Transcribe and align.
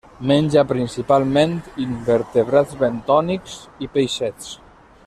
Menja 0.29 0.61
principalment 0.69 1.53
invertebrats 1.85 2.81
bentònics 2.81 3.61
i 3.89 3.93
peixets. 3.99 4.51